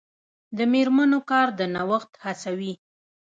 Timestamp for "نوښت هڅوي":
1.75-2.73